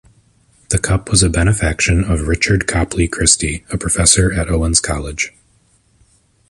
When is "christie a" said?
3.07-3.77